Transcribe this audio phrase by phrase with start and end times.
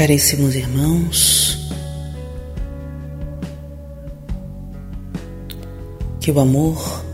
[0.00, 1.68] Caríssimos irmãos,
[6.18, 7.04] que o amor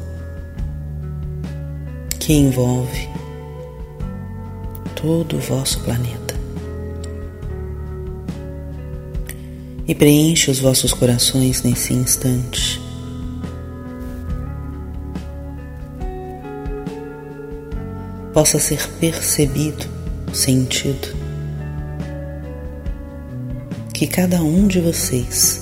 [2.21, 3.09] que envolve
[4.95, 6.37] todo o vosso planeta
[9.89, 12.81] e preenche os vossos corações nesse instante.
[18.33, 19.85] Possa ser percebido,
[20.33, 21.26] sentido,
[23.97, 25.59] que cada um de vocês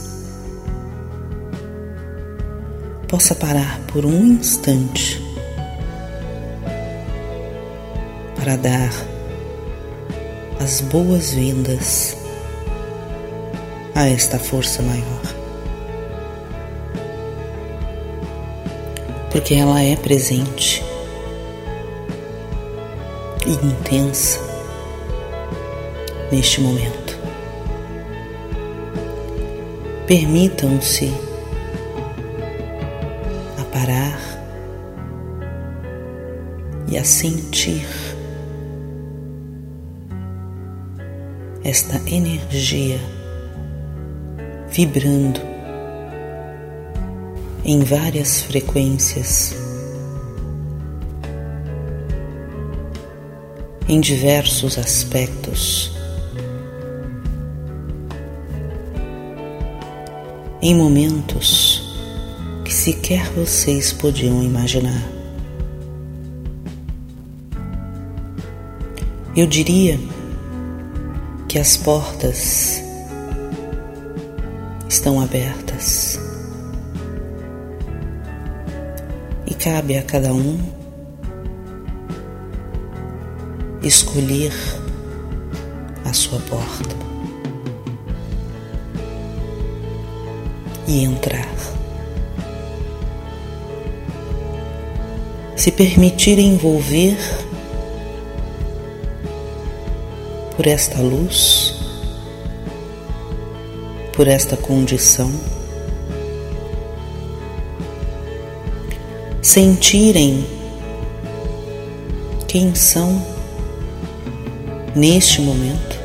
[3.07, 5.23] possa parar por um instante
[8.35, 8.91] para dar
[10.61, 12.17] as boas-vindas
[13.95, 15.23] a esta força maior.
[19.31, 20.83] Porque ela é presente
[23.47, 24.41] e intensa
[26.33, 27.04] neste momento.
[30.07, 31.11] Permitam-se
[33.59, 34.21] a parar
[36.89, 37.87] e a sentir
[41.65, 43.01] esta energia
[44.69, 45.41] vibrando
[47.65, 49.55] em várias frequências,
[53.89, 55.94] em diversos aspectos,
[60.65, 61.83] em momentos
[62.65, 65.07] que sequer vocês podiam imaginar.
[69.37, 70.01] Eu diria
[71.47, 72.83] que as portas
[74.89, 76.19] estão abertas
[79.47, 80.59] e cabe a cada um
[83.83, 84.55] escolher
[86.07, 87.14] a sua porta
[90.87, 91.55] e entrar.
[95.57, 97.17] Se permitir envolver
[100.57, 101.75] por esta luz
[104.15, 105.31] por esta condição,
[109.43, 110.47] sentirem
[112.47, 113.21] quem são
[114.95, 115.99] neste momento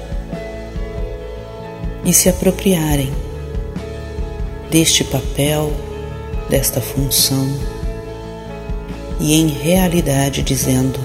[2.04, 3.14] e se apropriarem
[4.70, 5.72] deste papel,
[6.50, 7.48] desta função
[9.20, 11.00] e em realidade dizendo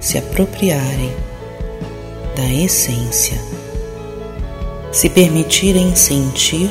[0.00, 1.12] se apropriarem
[2.36, 3.38] da essência
[4.96, 6.70] se permitirem sentir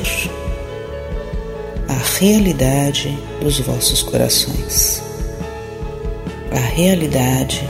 [1.88, 5.00] a realidade dos vossos corações,
[6.50, 7.62] a realidade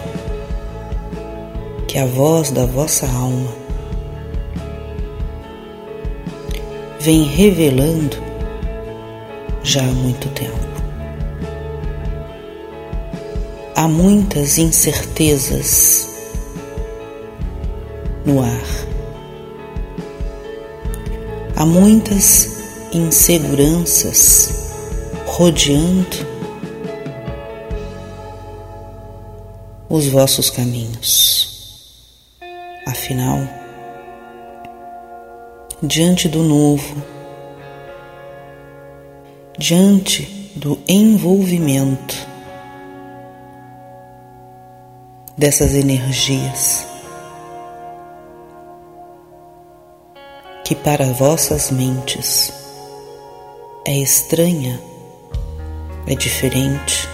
[1.87, 3.66] que a voz da vossa alma
[7.06, 8.17] vem revelando
[9.62, 10.67] já há muito tempo.
[13.77, 16.09] Há muitas incertezas
[18.25, 18.87] no ar
[21.55, 22.56] Há muitas
[22.93, 24.50] inseguranças
[25.27, 26.27] rodeando
[29.89, 31.84] os vossos caminhos.
[32.84, 33.49] Afinal,
[35.86, 37.00] diante do novo,
[39.56, 42.16] diante do envolvimento
[45.38, 46.84] dessas energias,
[50.64, 52.53] que para vossas mentes
[53.86, 54.80] é estranha,
[56.08, 57.08] é diferente,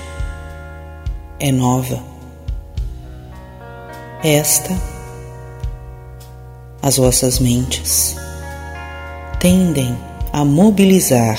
[1.39, 2.03] é nova.
[4.25, 4.73] Esta,
[6.81, 8.17] as vossas mentes
[9.43, 9.99] tendem
[10.33, 11.37] a mobilizar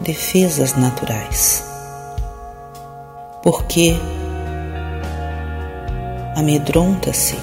[0.00, 1.64] defesas naturais,
[3.40, 3.94] porque
[6.34, 7.36] amedronta-se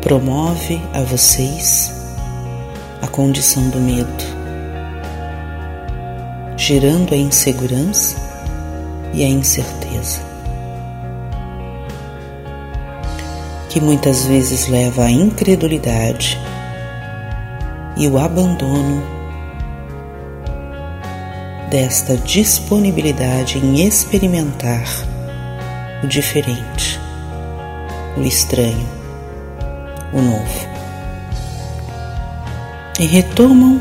[0.00, 1.92] promove a vocês
[3.02, 4.24] a condição do medo,
[6.56, 8.16] gerando a insegurança
[9.12, 10.22] e a incerteza,
[13.68, 16.40] que muitas vezes leva à incredulidade
[17.98, 19.02] e o abandono
[21.68, 24.86] desta disponibilidade em experimentar
[26.02, 26.98] o diferente,
[28.16, 28.98] o estranho
[30.12, 30.68] o novo.
[32.98, 33.80] E retomam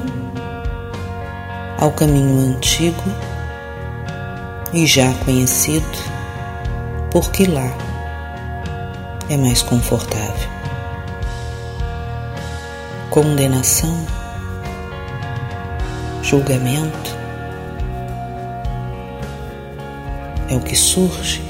[1.79, 3.03] ao caminho antigo
[4.73, 5.85] e já conhecido,
[7.11, 7.71] porque lá
[9.29, 10.56] é mais confortável.
[13.17, 13.97] Condenação,
[16.21, 17.17] julgamento,
[20.47, 21.41] é o que surge,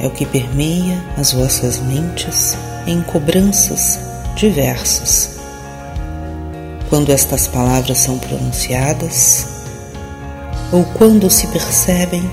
[0.00, 4.00] é o que permeia as vossas mentes em cobranças
[4.34, 5.38] diversas.
[6.90, 9.46] Quando estas palavras são pronunciadas,
[10.72, 12.28] ou quando se percebem,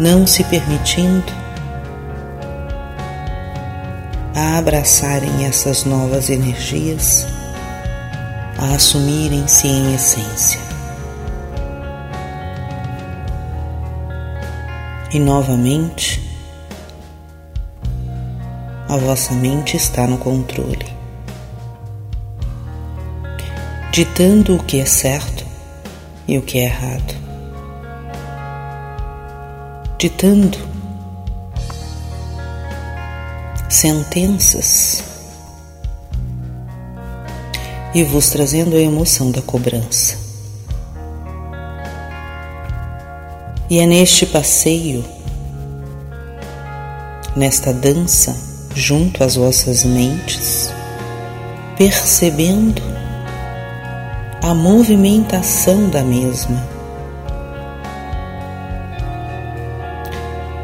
[0.00, 1.47] não se permitindo
[4.48, 7.26] a abraçarem essas novas energias,
[8.56, 10.58] a assumirem-se em essência.
[15.12, 16.18] E novamente,
[18.88, 20.86] a vossa mente está no controle,
[23.92, 25.44] ditando o que é certo
[26.26, 27.14] e o que é errado,
[29.98, 30.67] ditando
[33.78, 35.04] sentenças
[37.94, 40.16] e vos trazendo a emoção da cobrança.
[43.70, 45.04] E é neste passeio,
[47.36, 48.36] nesta dança
[48.74, 50.70] junto às vossas mentes,
[51.76, 52.82] percebendo
[54.42, 56.77] a movimentação da mesma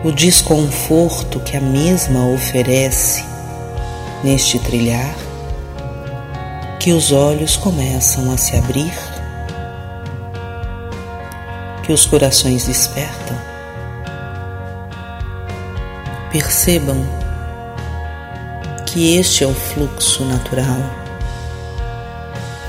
[0.04, 3.24] o desconforto que a mesma oferece
[4.22, 5.16] neste trilhar,
[6.78, 8.92] que os olhos começam a se abrir,
[11.82, 13.34] que os corações despertam.
[16.30, 16.98] Percebam
[18.84, 20.82] que este é o fluxo natural,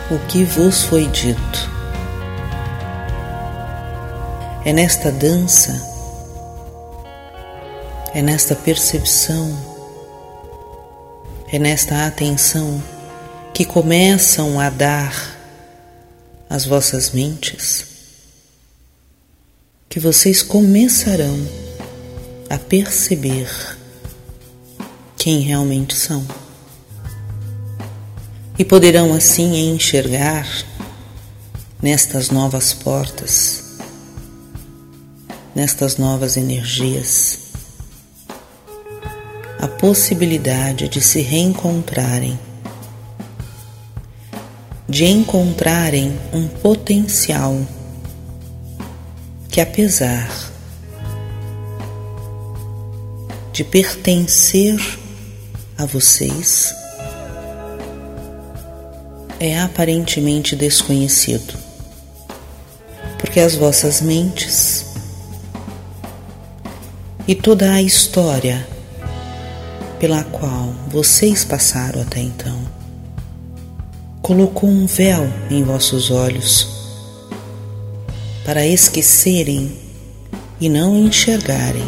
[0.10, 1.70] o que vos foi dito.
[4.64, 5.94] É nesta dança
[8.16, 9.52] é nesta percepção,
[11.52, 12.82] é nesta atenção
[13.54, 15.38] que começam a dar
[16.50, 17.88] às vossas mentes
[19.90, 21.36] que vocês começarão
[22.50, 23.50] a perceber
[25.18, 26.26] quem realmente são.
[28.58, 30.48] E poderão assim enxergar
[31.82, 33.76] nestas novas portas,
[35.54, 37.44] nestas novas energias
[39.60, 42.38] a possibilidade de se reencontrarem,
[44.88, 47.56] de encontrarem um potencial
[49.50, 50.30] que, apesar
[53.52, 54.78] de pertencer
[55.78, 56.75] a vocês,
[59.40, 61.57] é aparentemente desconhecido,
[63.18, 64.86] porque as vossas mentes
[67.28, 68.75] e toda a história
[70.00, 72.59] pela qual vocês passaram até então.
[74.21, 76.68] Colocou um véu em vossos olhos
[78.44, 79.77] para esquecerem
[80.59, 81.86] e não enxergarem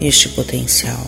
[0.00, 1.06] este potencial.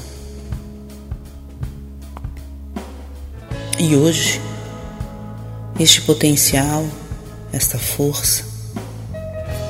[3.79, 4.41] E hoje,
[5.79, 6.85] este potencial,
[7.53, 8.45] esta força,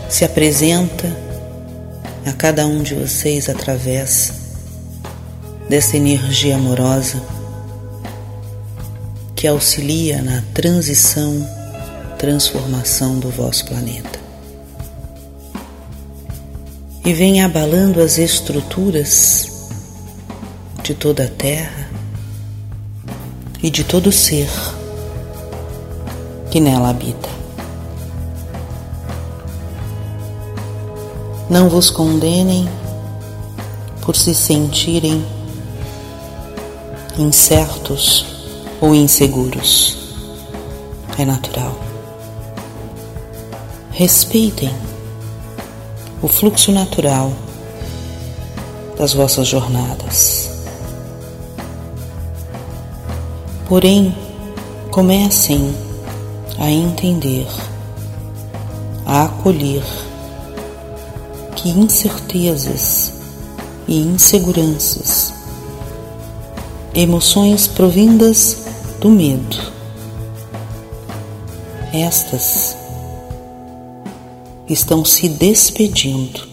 [0.08, 1.16] se apresenta
[2.26, 4.39] a cada um de vocês através
[5.70, 7.22] dessa energia amorosa
[9.36, 11.48] que auxilia na transição,
[12.18, 14.18] transformação do vosso planeta.
[17.04, 19.70] E vem abalando as estruturas
[20.82, 21.88] de toda a Terra
[23.62, 24.50] e de todo ser
[26.50, 27.28] que nela habita.
[31.48, 32.68] Não vos condenem
[34.02, 35.24] por se sentirem
[37.20, 38.24] incertos
[38.80, 39.98] ou inseguros.
[41.18, 41.76] É natural.
[43.90, 44.74] Respeitem
[46.22, 47.30] o fluxo natural
[48.96, 50.50] das vossas jornadas.
[53.68, 54.16] Porém,
[54.90, 55.74] comecem
[56.58, 57.46] a entender,
[59.04, 59.84] a acolher
[61.54, 63.12] que incertezas
[63.86, 65.39] e inseguranças
[66.94, 68.64] emoções provindas
[69.00, 69.56] do medo.
[71.92, 72.76] Estas
[74.68, 76.48] estão se despedindo.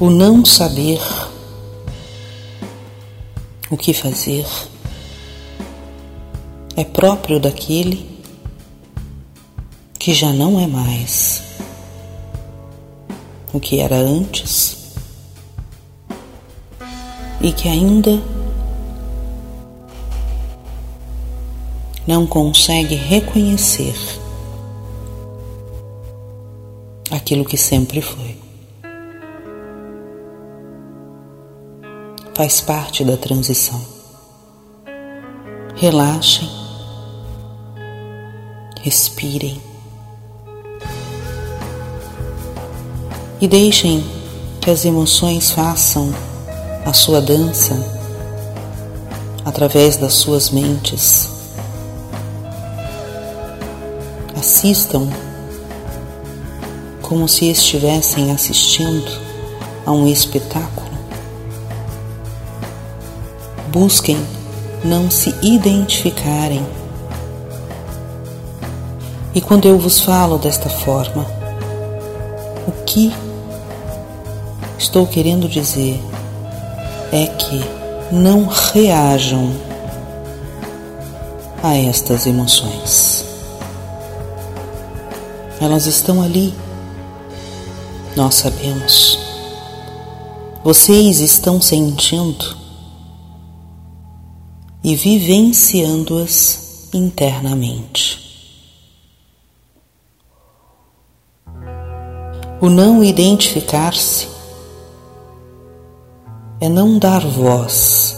[0.00, 1.00] O não saber
[3.70, 4.46] o que fazer
[6.76, 8.06] é próprio daquele
[9.98, 11.42] que já não é mais
[13.52, 14.83] o que era antes
[17.44, 18.22] e que ainda
[22.06, 23.94] não consegue reconhecer
[27.10, 28.38] aquilo que sempre foi.
[32.32, 33.80] Faz parte da transição.
[35.76, 36.48] Relaxem,
[38.80, 39.60] respirem
[43.38, 44.02] e deixem
[44.62, 46.23] que as emoções façam
[46.84, 47.74] a sua dança
[49.44, 51.30] através das suas mentes.
[54.36, 55.08] Assistam
[57.00, 59.10] como se estivessem assistindo
[59.86, 60.84] a um espetáculo.
[63.68, 64.18] Busquem
[64.84, 66.64] não se identificarem.
[69.34, 71.26] E quando eu vos falo desta forma,
[72.68, 73.12] o que
[74.78, 76.00] estou querendo dizer
[77.14, 77.60] é que
[78.12, 79.52] não reajam
[81.62, 83.24] a estas emoções.
[85.60, 86.52] Elas estão ali,
[88.16, 89.16] nós sabemos.
[90.64, 92.56] Vocês estão sentindo
[94.82, 98.24] e vivenciando-as internamente.
[102.60, 104.33] O não identificar-se
[106.64, 108.16] é não dar voz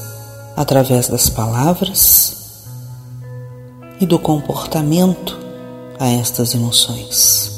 [0.56, 2.64] através das palavras
[4.00, 5.36] e do comportamento
[5.98, 7.50] a estas emoções.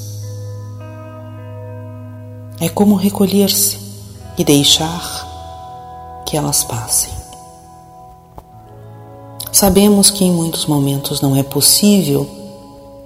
[2.59, 3.77] É como recolher-se
[4.39, 7.13] e deixar que elas passem.
[9.53, 12.27] Sabemos que em muitos momentos não é possível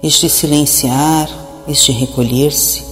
[0.01, 1.29] este silenciar,
[1.67, 2.85] este recolher-se,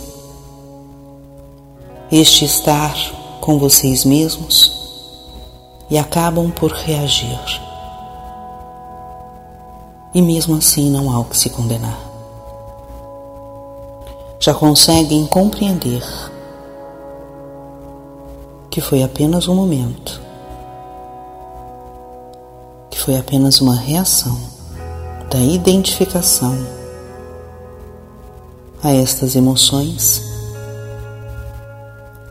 [2.12, 2.93] este estar
[3.39, 4.81] com vocês mesmos
[5.91, 7.38] e acabam por reagir.
[10.13, 12.00] E mesmo assim não há o que se condenar.
[14.39, 16.01] Já conseguem compreender
[18.69, 20.21] que foi apenas um momento,
[22.89, 24.39] que foi apenas uma reação
[25.29, 26.57] da identificação
[28.81, 30.24] a estas emoções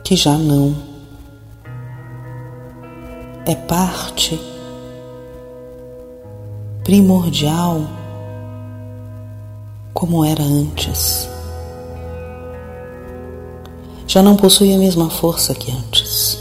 [0.03, 0.90] que já não
[3.45, 4.39] é parte
[6.83, 7.81] primordial
[9.93, 11.29] como era antes.
[14.07, 16.37] Já não possui a mesma força que antes.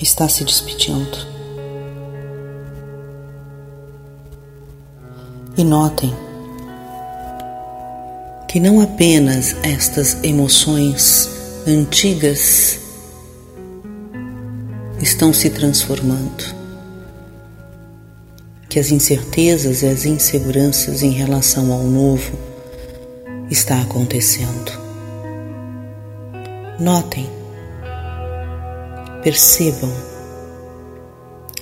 [0.00, 1.18] Está se despedindo.
[5.56, 6.14] E notem
[8.48, 11.28] que não apenas estas emoções
[11.66, 12.87] antigas
[15.00, 16.44] estão se transformando,
[18.68, 22.38] que as incertezas e as inseguranças em relação ao novo
[23.50, 24.72] está acontecendo.
[26.78, 27.28] Notem,
[29.22, 29.92] percebam,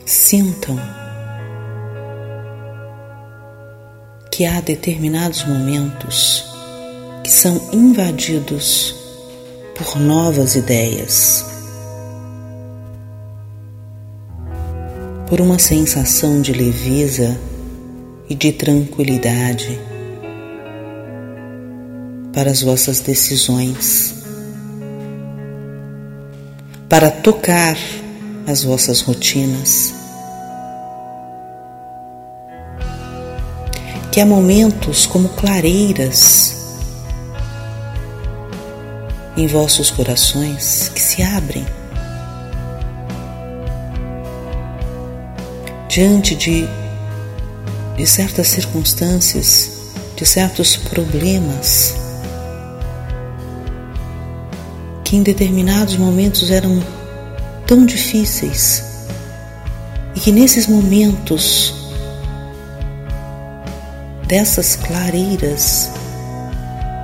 [0.05, 0.79] sintam
[4.31, 6.45] que há determinados momentos
[7.23, 8.95] que são invadidos
[9.75, 11.56] por novas ideias
[15.29, 17.37] por uma sensação de leveza
[18.29, 19.79] e de tranquilidade
[22.33, 24.15] para as vossas decisões,
[26.89, 27.77] para tocar
[28.47, 29.95] as vossas rotinas.
[34.13, 36.57] Que há momentos como clareiras
[39.37, 41.67] em vossos corações que se abrem
[45.97, 46.69] diante de,
[47.97, 49.71] de certas circunstâncias,
[50.15, 51.95] de certos problemas
[55.03, 56.85] que em determinados momentos eram
[57.67, 58.85] tão difíceis
[60.15, 61.73] e que nesses momentos
[64.27, 65.91] dessas clareiras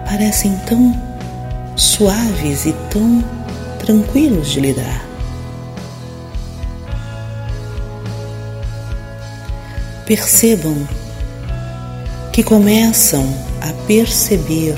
[0.04, 0.94] parecem tão
[1.76, 3.25] suaves e tão
[3.78, 5.12] tranquilos de lidar.
[10.14, 10.87] Percebam
[12.35, 13.25] que começam
[13.62, 14.76] a perceber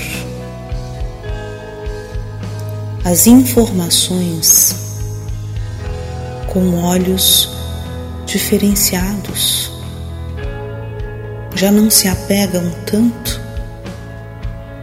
[3.03, 4.73] as informações
[6.47, 7.49] com olhos
[8.25, 9.73] diferenciados.
[11.53, 13.41] Já não se apegam tanto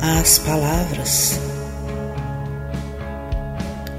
[0.02, 1.40] às palavras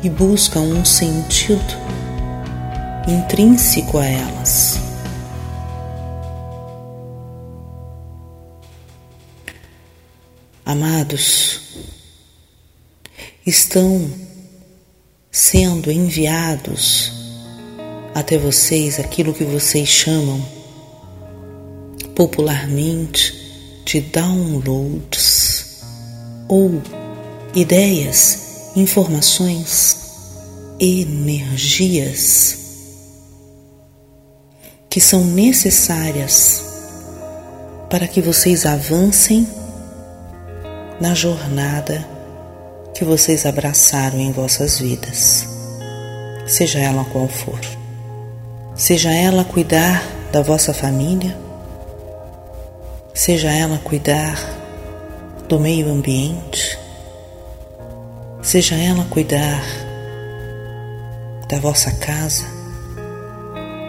[0.03, 1.73] e buscam um sentido
[3.07, 4.82] intrínseco a elas
[10.65, 11.59] Amados,
[13.45, 14.09] estão
[15.29, 17.11] sendo enviados
[18.15, 20.41] até vocês aquilo que vocês chamam
[22.15, 25.81] popularmente de downloads
[26.47, 26.81] ou
[27.53, 29.97] ideias, informações,
[30.79, 32.57] energias
[34.89, 36.63] que são necessárias
[37.89, 39.45] para que vocês avancem
[40.99, 42.05] na jornada
[42.93, 45.47] que vocês abraçaram em vossas vidas,
[46.45, 47.59] seja ela qual for.
[48.75, 51.37] Seja ela cuidar da vossa família,
[53.13, 54.35] seja ela cuidar
[55.47, 56.77] do meio ambiente,
[58.41, 59.63] seja ela cuidar
[61.47, 62.45] da vossa casa,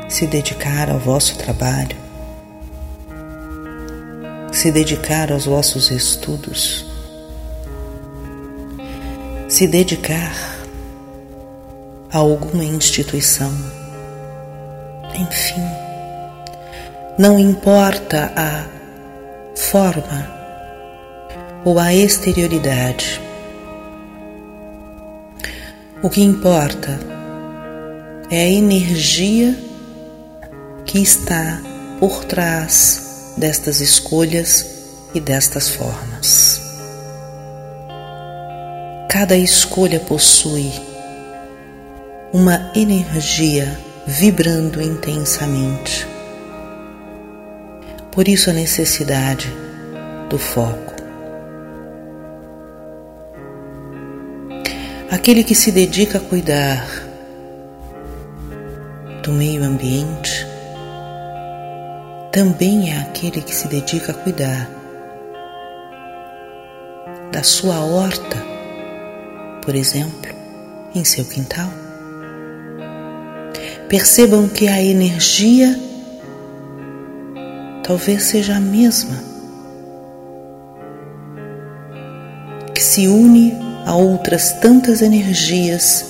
[0.08, 1.96] se dedicar ao vosso trabalho,
[4.52, 6.93] se dedicar aos vossos estudos,
[9.54, 10.34] se dedicar
[12.11, 13.52] a alguma instituição,
[15.14, 15.62] enfim,
[17.16, 18.66] não importa a
[19.54, 20.28] forma
[21.64, 23.20] ou a exterioridade,
[26.02, 26.99] o que importa
[28.32, 29.56] é a energia
[30.84, 31.62] que está
[32.00, 34.66] por trás destas escolhas
[35.14, 36.53] e destas formas.
[39.14, 40.73] Cada escolha possui
[42.33, 46.05] uma energia vibrando intensamente.
[48.11, 49.48] Por isso a necessidade
[50.29, 50.94] do foco.
[55.09, 56.85] Aquele que se dedica a cuidar
[59.22, 60.44] do meio ambiente
[62.33, 64.68] também é aquele que se dedica a cuidar
[67.31, 68.54] da sua horta
[69.64, 70.31] por exemplo,
[70.94, 71.68] em seu quintal.
[73.88, 75.79] Percebam que a energia
[77.83, 79.22] talvez seja a mesma,
[82.74, 83.55] que se une
[83.87, 86.05] a outras tantas energias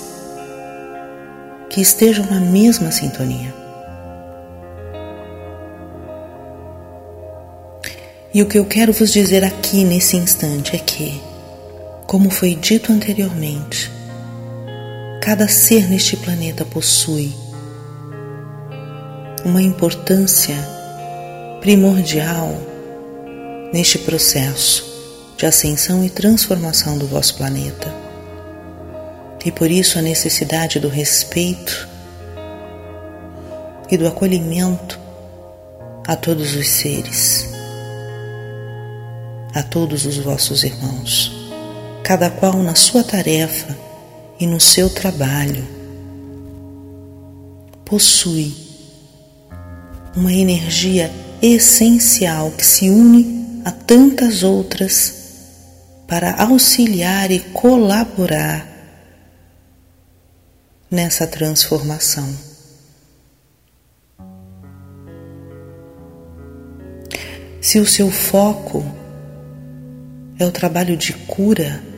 [1.69, 3.53] que estejam na mesma sintonia.
[8.33, 11.21] E o que eu quero vos dizer aqui nesse instante é que
[12.07, 13.91] como foi dito anteriormente,
[15.23, 17.35] cada ser neste planeta possui
[19.45, 20.57] uma importância
[21.61, 22.55] primordial
[23.73, 24.85] neste processo
[25.37, 27.93] de ascensão e transformação do vosso planeta.
[29.45, 31.89] E por isso a necessidade do respeito
[33.91, 34.99] e do acolhimento
[36.07, 37.49] a todos os seres,
[39.55, 41.44] a todos os vossos irmãos
[42.05, 43.75] cada qual na sua tarefa
[44.39, 45.67] e no seu trabalho,
[47.83, 48.55] possui
[50.15, 55.15] uma energia essencial que se une a tantas outras
[56.07, 58.69] para auxiliar e colaborar
[60.91, 62.29] nessa transformação.
[67.63, 68.85] Se o seu foco
[70.39, 71.94] é o trabalho de cura,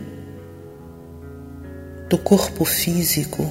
[2.08, 3.50] do corpo físico.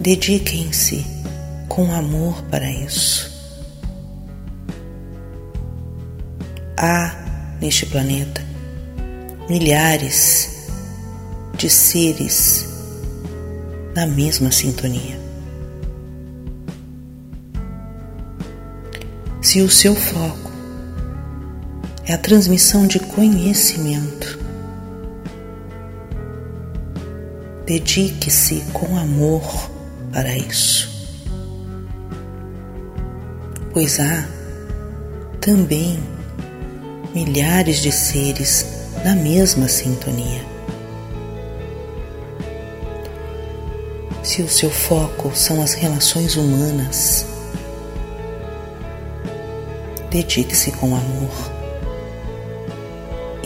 [0.00, 1.06] Dediquem-se
[1.68, 3.30] com amor para isso.
[6.76, 8.42] Há neste planeta
[9.48, 10.68] milhares
[11.56, 12.66] de seres
[13.94, 15.20] na mesma sintonia.
[19.40, 20.41] Se o seu foco
[22.06, 24.38] é a transmissão de conhecimento.
[27.64, 29.70] Dedique-se com amor
[30.12, 31.08] para isso,
[33.72, 34.26] pois há
[35.40, 36.02] também
[37.14, 38.66] milhares de seres
[39.04, 40.42] na mesma sintonia.
[44.24, 47.26] Se o seu foco são as relações humanas,
[50.10, 51.51] dedique-se com amor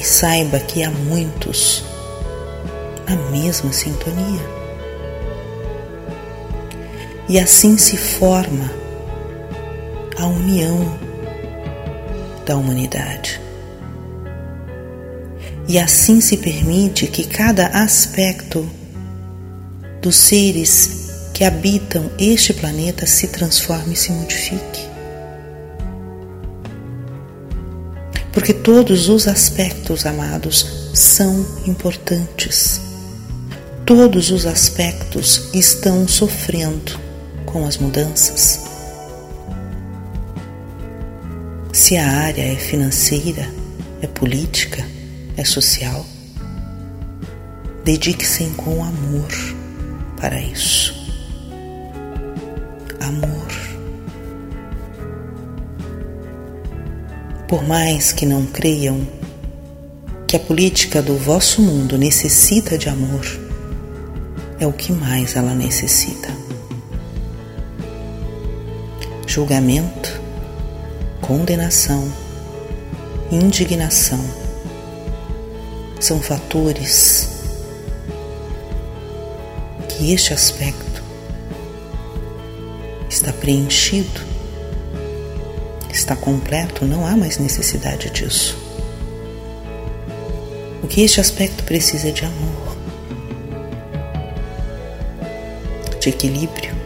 [0.07, 1.85] saiba que há muitos
[3.09, 4.41] na mesma sintonia.
[7.29, 8.71] E assim se forma
[10.17, 10.97] a união
[12.47, 13.41] da humanidade.
[15.69, 18.69] E assim se permite que cada aspecto
[20.01, 24.96] dos seres que habitam este planeta se transforme e se modifique.
[28.37, 32.79] Porque todos os aspectos, amados, são importantes.
[33.87, 37.01] Todos os aspectos estão sofrendo
[37.47, 38.61] com as mudanças.
[41.73, 43.49] Se a área é financeira,
[44.03, 44.87] é política,
[45.35, 46.05] é social,
[47.85, 49.33] dedique-se com amor
[50.21, 50.95] para isso.
[53.01, 53.76] Amor.
[57.49, 59.07] Por mais que não creiam
[60.27, 63.25] que a política do vosso mundo necessita de amor,
[64.59, 66.29] é o que mais ela necessita.
[69.29, 70.21] Julgamento,
[71.21, 72.13] condenação,
[73.31, 74.25] indignação
[76.01, 77.29] são fatores
[79.89, 81.03] que este aspecto
[83.09, 84.21] está preenchido,
[86.07, 88.57] está completo, não há mais necessidade disso.
[90.81, 92.77] O que este aspecto precisa é de amor,
[95.99, 96.77] de equilíbrio.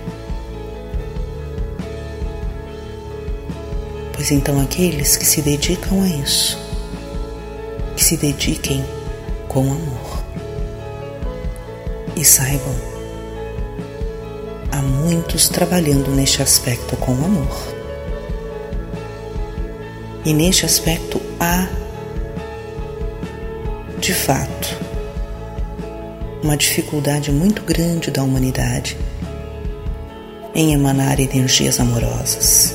[4.15, 6.59] Pois então aqueles que se dedicam a isso,
[7.95, 8.83] que se dediquem
[9.49, 10.25] com amor
[12.17, 12.75] e saibam
[14.73, 17.80] há muitos trabalhando neste aspecto com amor.
[20.25, 21.67] E neste aspecto há,
[23.99, 24.79] de fato,
[26.43, 28.99] uma dificuldade muito grande da humanidade
[30.55, 32.75] em emanar energias amorosas.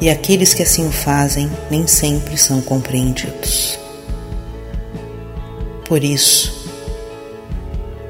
[0.00, 3.78] E aqueles que assim o fazem nem sempre são compreendidos.
[5.86, 6.68] Por isso,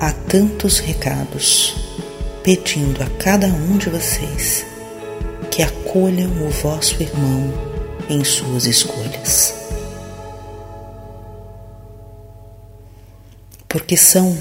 [0.00, 1.76] há tantos recados
[2.42, 4.73] pedindo a cada um de vocês
[5.54, 7.54] que acolham o vosso irmão
[8.10, 9.54] em suas escolhas.
[13.68, 14.36] Porque são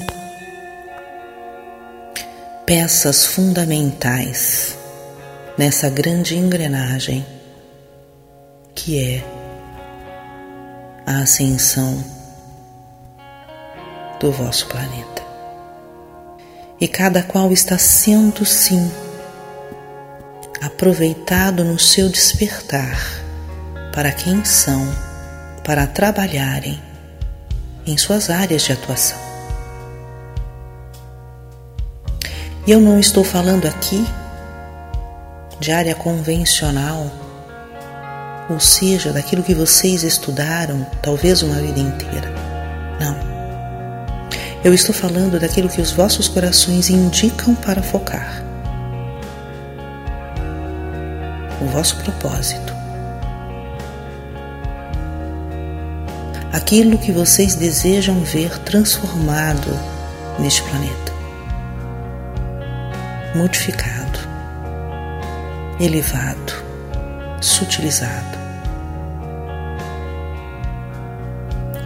[2.65, 4.75] peças fundamentais
[5.55, 7.23] nessa grande engrenagem
[8.73, 9.23] que é
[11.05, 12.03] a ascensão
[14.19, 15.21] do vosso planeta
[16.81, 18.91] e cada qual está sendo, sim,
[20.63, 22.97] aproveitado no seu despertar
[23.93, 24.87] para quem são,
[25.61, 26.81] para trabalharem
[27.85, 29.17] em suas áreas de atuação.
[32.65, 34.05] E eu não estou falando aqui
[35.59, 37.11] de área convencional,
[38.49, 42.33] ou seja, daquilo que vocês estudaram talvez uma vida inteira.
[43.01, 43.17] Não.
[44.63, 48.52] Eu estou falando daquilo que os vossos corações indicam para focar.
[51.63, 52.73] O vosso propósito.
[56.51, 59.69] Aquilo que vocês desejam ver transformado
[60.37, 61.13] neste planeta.
[63.35, 64.19] Modificado,
[65.79, 66.53] elevado,
[67.41, 68.37] sutilizado.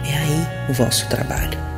[0.04, 1.68] É aí o vosso trabalho.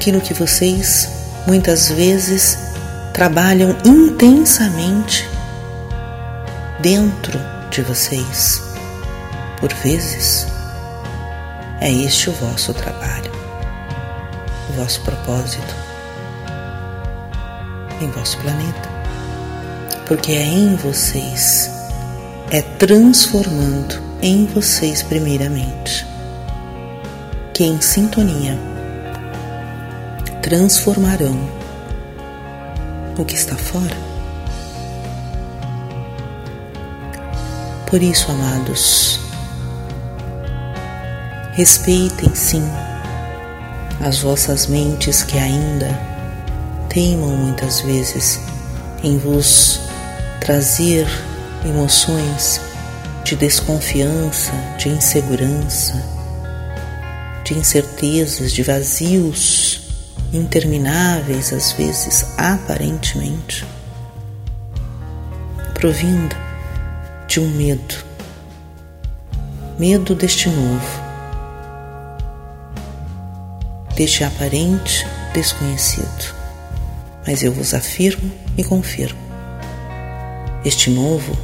[0.00, 1.10] aquilo que vocês
[1.46, 2.69] muitas vezes
[3.12, 5.28] trabalham intensamente
[6.80, 7.38] dentro
[7.70, 8.62] de vocês.
[9.58, 10.46] Por vezes,
[11.80, 13.30] é este o vosso trabalho,
[14.70, 15.74] o vosso propósito
[18.00, 18.88] em vosso planeta.
[20.06, 21.70] Porque é em vocês,
[22.50, 26.06] é transformando em vocês primeiramente,
[27.54, 28.58] que em sintonia
[30.42, 31.59] transformarão
[33.20, 33.96] o que está fora.
[37.86, 39.20] Por isso, amados,
[41.52, 42.62] respeitem sim
[44.00, 45.98] as vossas mentes que ainda
[46.88, 48.40] teimam muitas vezes
[49.02, 49.80] em vos
[50.40, 51.06] trazer
[51.64, 52.60] emoções
[53.24, 56.02] de desconfiança, de insegurança,
[57.44, 59.79] de incertezas, de vazios
[60.32, 63.66] intermináveis, às vezes aparentemente,
[65.74, 66.36] provindo
[67.26, 67.94] de um medo,
[69.78, 71.00] medo deste novo,
[73.96, 76.34] deste aparente desconhecido.
[77.26, 79.20] Mas eu vos afirmo e confirmo:
[80.64, 81.36] este novo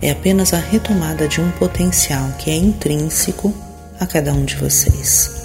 [0.00, 3.54] é apenas a retomada de um potencial que é intrínseco
[4.00, 5.41] a cada um de vocês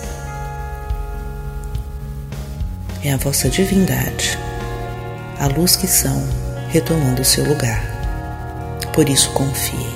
[3.07, 4.37] é a vossa divindade,
[5.39, 6.27] a luz que são,
[6.69, 7.81] retomando seu lugar.
[8.93, 9.95] Por isso confiem.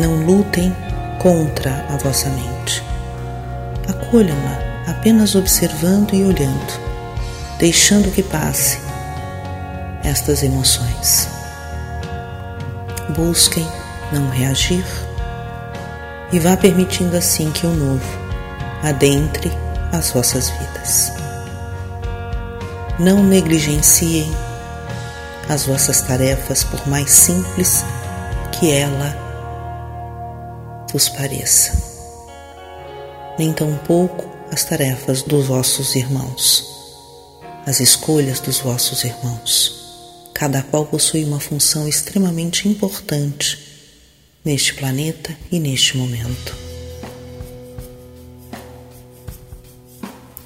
[0.00, 0.74] Não lutem
[1.18, 2.82] contra a vossa mente.
[3.88, 6.80] Acolham-na apenas observando e olhando,
[7.58, 8.78] deixando que passe
[10.04, 11.28] estas emoções.
[13.16, 13.66] Busquem
[14.12, 14.84] não reagir
[16.32, 18.18] e vá permitindo assim que o novo
[18.82, 19.50] adentre
[19.92, 21.25] as vossas vidas.
[22.98, 24.26] Não negligenciem
[25.50, 27.84] as vossas tarefas, por mais simples
[28.58, 29.14] que ela
[30.90, 31.72] vos pareça,
[33.38, 36.64] nem tampouco as tarefas dos vossos irmãos,
[37.66, 40.30] as escolhas dos vossos irmãos.
[40.32, 43.58] Cada qual possui uma função extremamente importante
[44.42, 46.56] neste planeta e neste momento.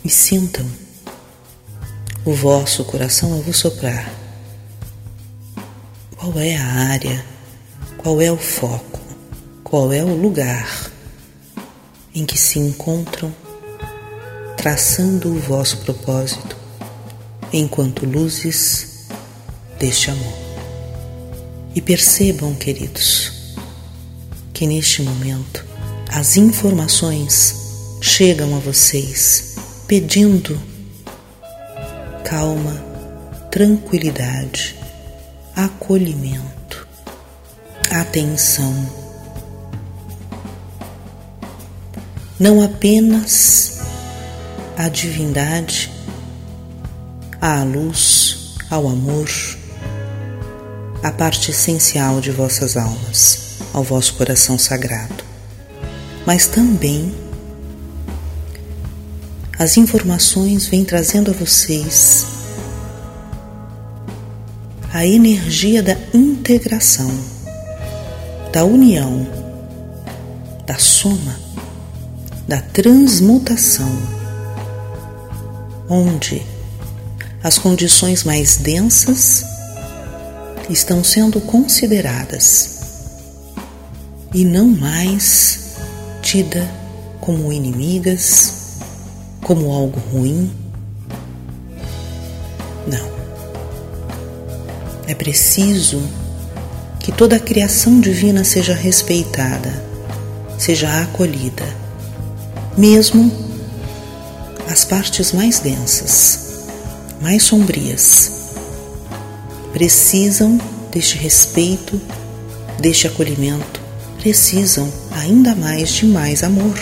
[0.04, 0.79] E sintam
[2.30, 4.08] o vosso coração a vos soprar.
[6.16, 7.24] Qual é a área,
[7.96, 9.00] qual é o foco,
[9.64, 10.92] qual é o lugar
[12.14, 13.34] em que se encontram
[14.56, 16.56] traçando o vosso propósito
[17.52, 19.08] enquanto luzes
[19.80, 20.38] deste amor.
[21.74, 23.56] E percebam, queridos,
[24.54, 25.66] que neste momento
[26.08, 27.56] as informações
[28.00, 29.56] chegam a vocês
[29.88, 30.69] pedindo
[32.30, 32.80] calma,
[33.50, 34.76] tranquilidade,
[35.56, 36.86] acolhimento,
[37.90, 38.72] atenção.
[42.38, 43.80] Não apenas
[44.78, 45.90] a divindade,
[47.40, 49.28] à luz, ao amor,
[51.02, 55.24] a parte essencial de vossas almas, ao vosso coração sagrado,
[56.24, 57.12] mas também
[59.60, 62.24] as informações vêm trazendo a vocês
[64.90, 67.10] a energia da integração,
[68.50, 69.28] da união,
[70.66, 71.38] da soma,
[72.48, 73.92] da transmutação,
[75.90, 76.40] onde
[77.42, 79.44] as condições mais densas
[80.70, 82.80] estão sendo consideradas
[84.32, 85.76] e não mais
[86.22, 86.66] tida
[87.20, 88.59] como inimigas,
[89.42, 90.50] como algo ruim.
[92.86, 93.10] Não.
[95.06, 96.02] É preciso
[96.98, 99.72] que toda a criação divina seja respeitada,
[100.58, 101.66] seja acolhida,
[102.76, 103.30] mesmo
[104.70, 106.66] as partes mais densas,
[107.20, 108.40] mais sombrias
[109.72, 110.58] precisam
[110.90, 112.00] deste respeito,
[112.80, 113.80] deste acolhimento,
[114.18, 116.74] precisam ainda mais de mais amor.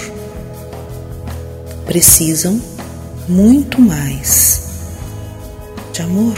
[1.88, 2.60] Precisam
[3.26, 4.62] muito mais
[5.92, 6.36] de amor.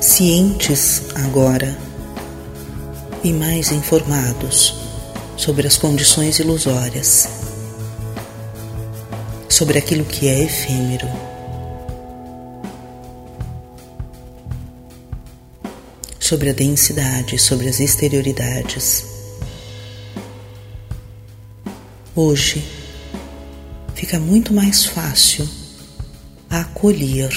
[0.00, 1.76] Cientes agora
[3.22, 4.74] e mais informados
[5.36, 7.28] sobre as condições ilusórias
[9.56, 11.08] sobre aquilo que é efêmero.
[16.20, 19.15] Sobre a densidade, sobre as exterioridades.
[22.18, 22.64] Hoje
[23.94, 25.46] fica muito mais fácil
[26.48, 27.30] acolher,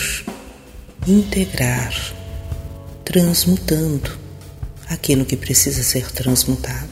[1.06, 1.94] integrar,
[3.04, 4.10] transmutando
[4.90, 6.88] aquilo que precisa ser transmutado.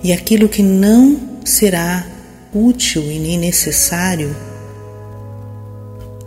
[0.00, 2.06] E aquilo que não será
[2.54, 4.36] útil e nem necessário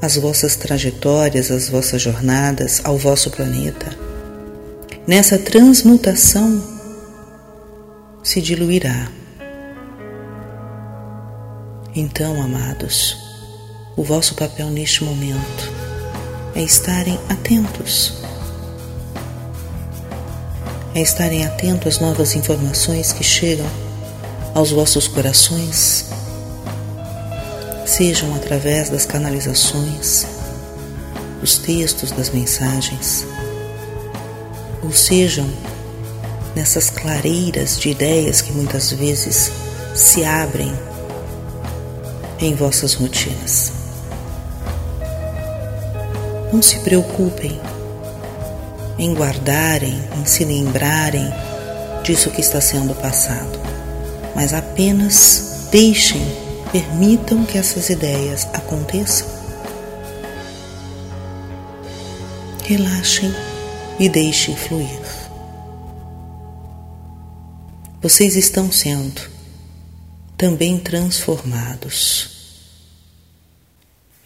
[0.01, 3.97] às vossas trajetórias, às vossas jornadas, ao vosso planeta.
[5.07, 6.74] Nessa transmutação
[8.25, 9.07] se diluirá.
[11.95, 13.15] Então, amados,
[13.95, 15.71] o vosso papel neste momento
[16.55, 18.15] é estarem atentos.
[20.95, 23.67] É estarem atentos às novas informações que chegam
[24.55, 26.05] aos vossos corações
[27.85, 30.25] sejam através das canalizações,
[31.39, 33.25] dos textos das mensagens,
[34.83, 35.47] ou sejam
[36.55, 39.51] nessas clareiras de ideias que muitas vezes
[39.93, 40.73] se abrem
[42.39, 43.71] em vossas rotinas.
[46.53, 47.59] Não se preocupem
[48.97, 51.29] em guardarem, em se lembrarem
[52.03, 53.59] disso que está sendo passado,
[54.33, 59.25] mas apenas deixem Permitam que essas ideias aconteçam.
[62.65, 63.33] Relaxem
[63.97, 65.24] e deixem fluir.
[68.07, 69.19] Vocês estão sendo
[70.37, 72.29] também transformados.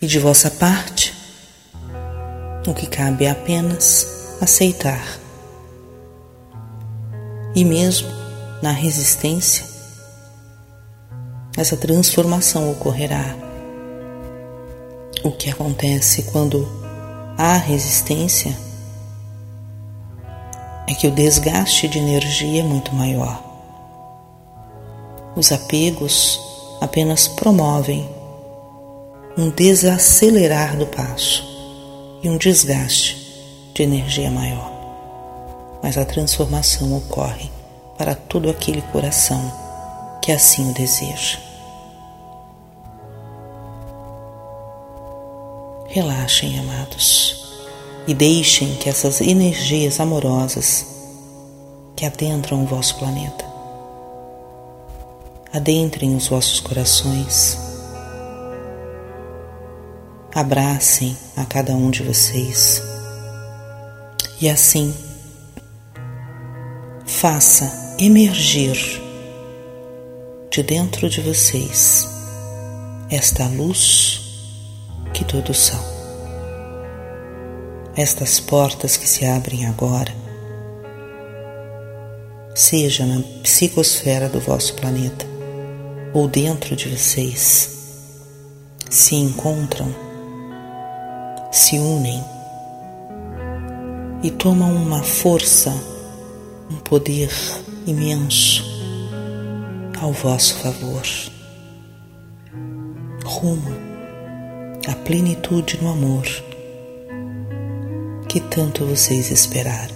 [0.02, 1.13] E de vossa parte,
[2.68, 5.02] o que cabe é apenas aceitar.
[7.56, 8.10] E mesmo
[8.62, 9.65] na resistência,
[11.56, 13.34] essa transformação ocorrerá.
[15.24, 16.68] O que acontece quando
[17.38, 18.54] há resistência
[20.86, 23.49] é que o desgaste de energia é muito maior.
[25.39, 26.38] Os apegos
[26.82, 28.10] apenas promovem
[29.38, 31.47] um desacelerar do passo
[32.21, 33.15] e um desgaste
[33.73, 34.69] de energia maior.
[35.82, 37.49] Mas a transformação ocorre
[37.97, 39.41] para todo aquele coração
[40.21, 41.39] que assim o deseja.
[45.88, 47.45] Relaxem, amados
[48.06, 50.86] e deixem que essas energias amorosas
[51.95, 53.49] que adentram o vosso planeta
[55.52, 57.58] adentrem os vossos corações,
[60.34, 62.82] abracem a cada um de vocês.
[64.40, 64.94] E assim
[67.06, 68.78] faça emergir
[70.52, 72.08] de dentro de vocês
[73.10, 74.22] esta luz
[75.14, 76.00] que todos são.
[77.96, 80.14] Estas portas que se abrem agora,
[82.56, 85.38] seja na psicosfera do vosso planeta
[86.13, 87.78] ou dentro de vocês,
[88.89, 89.93] se encontram,
[91.52, 92.24] se unem
[94.24, 95.72] e tomam uma força,
[96.69, 97.32] um poder
[97.86, 98.63] imenso
[100.02, 101.04] ao vosso favor,
[103.24, 103.76] rumo
[104.88, 106.26] à plenitude no amor
[108.28, 109.95] que tanto vocês esperaram.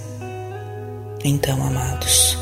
[1.23, 2.38] Então, amados,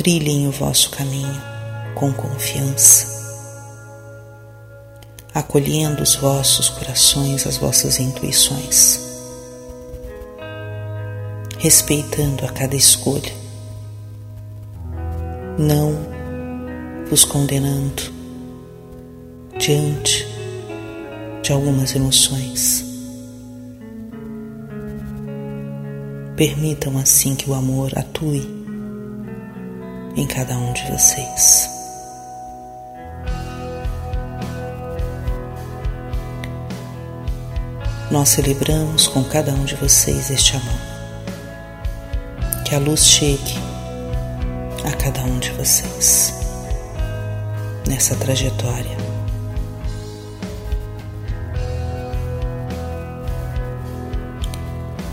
[0.00, 1.42] trilhem o vosso caminho
[1.94, 3.06] com confiança,
[5.34, 8.98] acolhendo os vossos corações, as vossas intuições,
[11.58, 13.30] respeitando a cada escolha,
[15.58, 15.98] não
[17.10, 18.02] vos condenando
[19.58, 20.26] diante
[21.42, 22.86] de algumas emoções.
[26.38, 28.59] Permitam assim que o amor atue
[30.16, 31.70] em cada um de vocês.
[38.10, 40.80] Nós celebramos com cada um de vocês este amor.
[42.64, 43.54] Que a luz chegue
[44.84, 46.34] a cada um de vocês
[47.86, 48.96] nessa trajetória.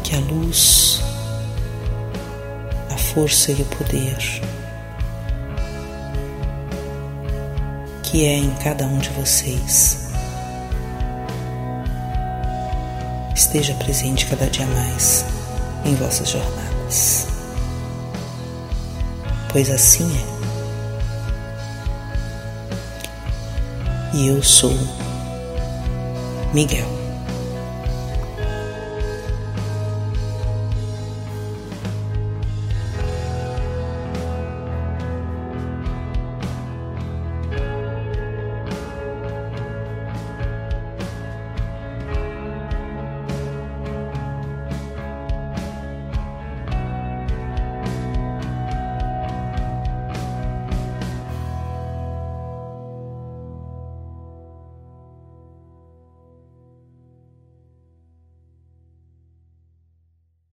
[0.03, 0.87] Que a luz
[3.17, 4.15] força e o poder
[8.17, 10.07] que é em cada um de vocês
[13.35, 15.23] esteja presente cada dia mais
[15.85, 17.27] em vossas jornadas.
[19.51, 20.25] Pois assim é.
[24.15, 24.73] E eu sou
[26.55, 26.96] Miguel.